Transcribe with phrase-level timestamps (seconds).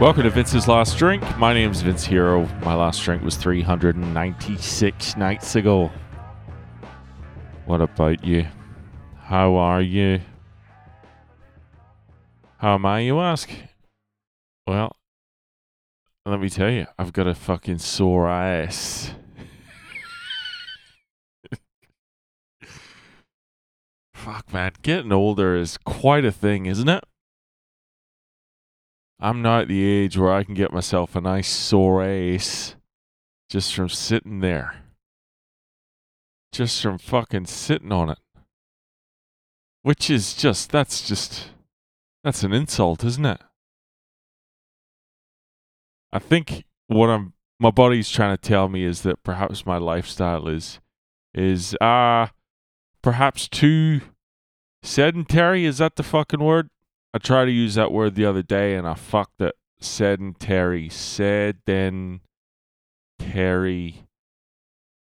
[0.00, 1.24] Welcome to Vince's Last Drink.
[1.38, 2.46] My name's Vince Hero.
[2.62, 5.90] My last drink was 396 nights ago.
[7.66, 8.46] What about you?
[9.16, 10.20] How are you?
[12.58, 13.50] How am I, you ask?
[14.68, 14.94] Well,
[16.24, 19.14] let me tell you, I've got a fucking sore ass.
[24.14, 24.70] Fuck, man.
[24.82, 27.02] Getting older is quite a thing, isn't it?
[29.20, 32.76] I'm not at the age where I can get myself a nice sore ace
[33.50, 34.76] just from sitting there.
[36.52, 38.18] Just from fucking sitting on it.
[39.82, 41.50] Which is just, that's just,
[42.22, 43.40] that's an insult, isn't it?
[46.12, 50.46] I think what I'm, my body's trying to tell me is that perhaps my lifestyle
[50.46, 50.78] is,
[51.34, 52.28] is, ah, uh,
[53.02, 54.00] perhaps too
[54.82, 55.64] sedentary.
[55.64, 56.70] Is that the fucking word?
[57.14, 59.54] I tried to use that word the other day and I fucked it.
[59.80, 60.88] Sedentary.
[60.88, 62.20] Sedentary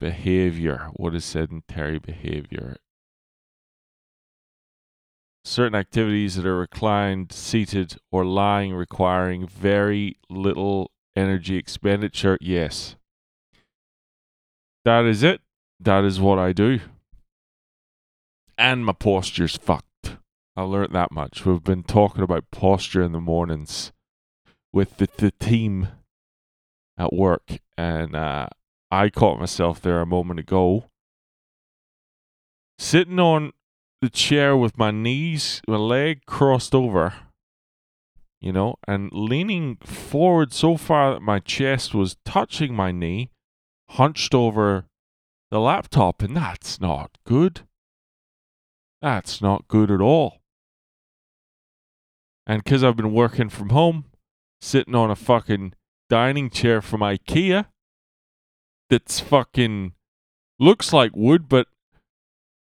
[0.00, 0.90] behavior.
[0.94, 2.76] What is sedentary behavior?
[5.46, 12.38] Certain activities that are reclined, seated, or lying requiring very little energy expenditure.
[12.40, 12.96] Yes.
[14.84, 15.40] That is it.
[15.80, 16.80] That is what I do.
[18.56, 19.86] And my posture's fucked.
[20.56, 21.44] I learned that much.
[21.44, 23.92] We've been talking about posture in the mornings
[24.72, 25.88] with the, the team
[26.96, 28.48] at work, and uh,
[28.88, 30.84] I caught myself there a moment ago,
[32.78, 33.52] sitting on
[34.00, 37.14] the chair with my knees, my leg crossed over,
[38.40, 43.30] you know, and leaning forward so far that my chest was touching my knee,
[43.90, 44.84] hunched over
[45.50, 47.62] the laptop, and that's not good.
[49.02, 50.38] That's not good at all.
[52.46, 54.04] And because I've been working from home,
[54.60, 55.74] sitting on a fucking
[56.08, 57.66] dining chair from IKEA
[58.90, 59.92] that's fucking
[60.58, 61.68] looks like wood, but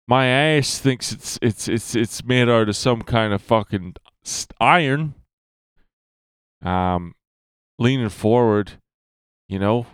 [0.08, 3.96] my ass thinks it's it's it's it's made out of some kind of fucking
[4.60, 5.16] iron.
[6.62, 7.16] Um,
[7.80, 8.74] leaning forward,
[9.48, 9.88] you know,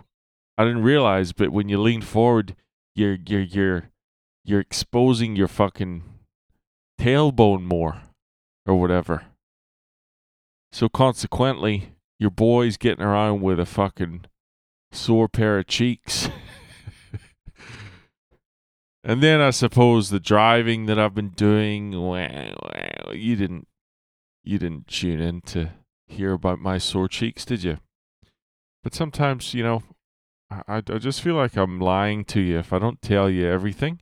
[0.56, 2.54] I didn't realize, but when you lean forward,
[2.94, 3.90] you're you're you're
[4.44, 6.02] you're exposing your fucking
[7.00, 8.02] tailbone more,
[8.66, 9.24] or whatever.
[10.72, 14.26] So consequently, your boy's getting around with a fucking
[14.92, 16.28] sore pair of cheeks.
[19.04, 23.66] and then I suppose the driving that I've been doing, well, well, you didn't
[24.42, 25.70] you didn't tune in to
[26.06, 27.78] hear about my sore cheeks, did you?
[28.82, 29.82] But sometimes, you know,
[30.50, 34.00] I, I just feel like I'm lying to you if I don't tell you everything.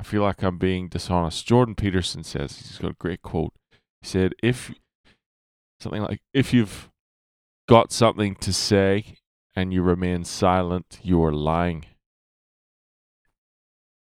[0.00, 1.46] I feel like I'm being dishonest.
[1.46, 3.52] Jordan Peterson says, he's got a great quote.
[4.00, 4.74] He said, if
[5.82, 6.90] something like if you've
[7.68, 9.16] got something to say
[9.54, 11.84] and you remain silent, you are lying.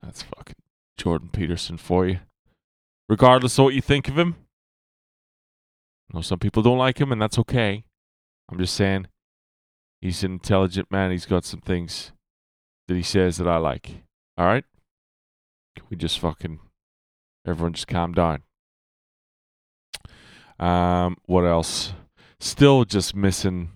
[0.01, 0.55] That's fucking
[0.97, 2.19] Jordan Peterson for you.
[3.07, 4.35] Regardless of what you think of him.
[6.11, 7.83] I know some people don't like him, and that's okay.
[8.49, 9.07] I'm just saying
[10.01, 11.11] he's an intelligent man.
[11.11, 12.11] He's got some things
[12.87, 14.03] that he says that I like.
[14.37, 14.63] All right?
[15.75, 16.59] Can we just fucking,
[17.45, 18.43] everyone just calm down?
[20.59, 21.93] Um, what else?
[22.39, 23.71] Still just missing,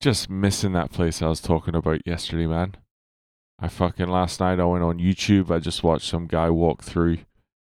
[0.00, 2.76] just missing that place I was talking about yesterday, man.
[3.58, 5.50] I fucking last night I went on YouTube.
[5.50, 7.18] I just watched some guy walk through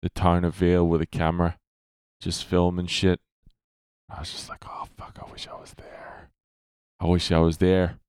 [0.02, 1.58] the town of Vail with a camera,
[2.22, 3.20] just filming shit.
[4.10, 6.30] I was just like, oh fuck, I wish I was there.
[7.00, 8.00] I wish I was there.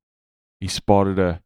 [0.61, 1.41] He spotted a,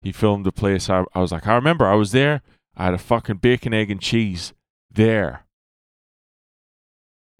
[0.00, 0.88] he filmed the place.
[0.88, 2.42] I, I was like, I remember I was there.
[2.76, 4.54] I had a fucking bacon, egg, and cheese
[4.90, 5.44] there.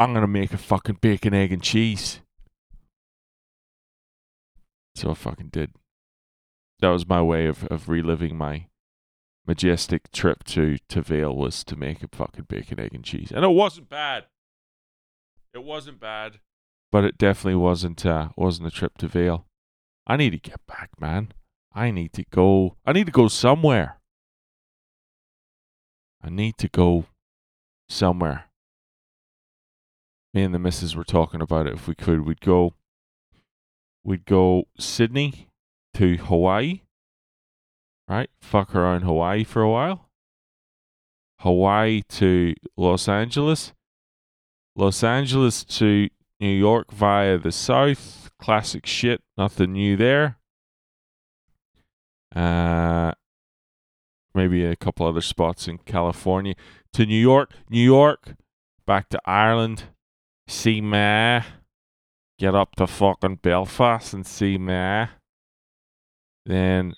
[0.04, 2.20] I'm gonna make a fucking bacon, egg, and cheese.
[4.94, 5.72] So I fucking did.
[6.80, 8.66] That was my way of, of reliving my
[9.46, 13.32] majestic trip to, to Vail was to make a fucking bacon, egg, and cheese.
[13.34, 14.24] And it wasn't bad.
[15.54, 16.38] It wasn't bad.
[16.92, 19.46] But it definitely wasn't uh wasn't a trip to Vail.
[20.06, 21.32] I need to get back, man.
[21.72, 23.96] I need to go I need to go somewhere.
[26.22, 27.06] I need to go
[27.88, 28.50] somewhere
[30.34, 31.74] me and the missus were talking about it.
[31.74, 32.74] If we could, we'd go,
[34.02, 35.48] we'd go Sydney
[35.94, 36.82] to Hawaii,
[38.08, 38.28] right?
[38.42, 40.10] Fuck around Hawaii for a while.
[41.38, 43.72] Hawaii to Los Angeles,
[44.74, 46.08] Los Angeles to
[46.40, 48.30] New York via the south.
[48.40, 50.38] Classic shit, nothing new there.
[52.34, 53.12] Uh,
[54.34, 56.54] maybe a couple other spots in California
[56.92, 58.34] to New York, New York,
[58.86, 59.84] back to Ireland,
[60.46, 61.42] see Ma,
[62.38, 65.06] get up to fucking Belfast and see me.
[66.46, 66.94] Then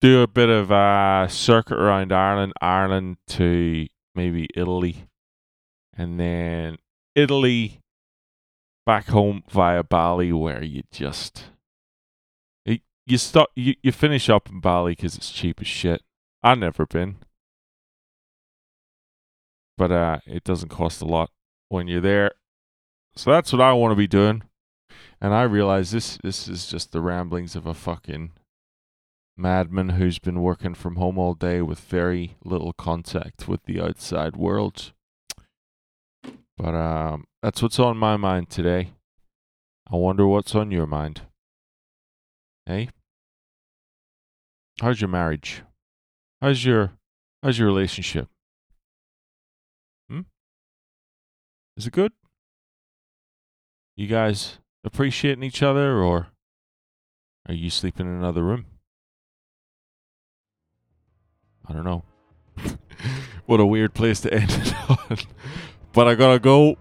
[0.00, 5.06] do a bit of a circuit around Ireland, Ireland to maybe Italy,
[5.96, 6.78] and then
[7.14, 7.80] Italy
[8.86, 11.44] back home via Bali, where you just
[12.64, 16.02] you you stop you, you finish up in Bali because it's cheap as shit.
[16.42, 17.16] I've never been,
[19.76, 21.30] but uh, it doesn't cost a lot
[21.70, 22.32] when you're there.
[23.16, 24.42] So that's what I want to be doing.
[25.20, 28.32] And I realize this this is just the ramblings of a fucking
[29.36, 34.36] madman who's been working from home all day with very little contact with the outside
[34.36, 34.92] world.
[36.56, 38.92] But um, that's what's on my mind today.
[39.90, 41.22] I wonder what's on your mind.
[42.66, 42.90] Hey?
[44.80, 45.62] How's your marriage?
[46.40, 46.92] How's your
[47.42, 48.28] how's your relationship?
[51.76, 52.12] Is it good?
[53.96, 56.28] You guys appreciating each other or
[57.48, 58.66] are you sleeping in another room?
[61.66, 62.02] I don't know.
[63.46, 65.18] what a weird place to end it on.
[65.92, 66.76] but I gotta go.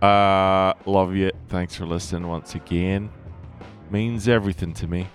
[0.00, 1.30] Uh, love you.
[1.48, 3.10] Thanks for listening once again.
[3.90, 5.06] Means everything to me.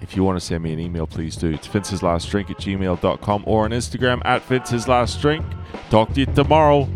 [0.00, 1.50] If you want to send me an email, please do.
[1.50, 5.44] It's Vince's Last Drink at gmail.com or on Instagram at Vince's Last Drink.
[5.88, 6.88] Talk to you tomorrow.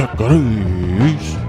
[0.00, 1.39] Cacareis.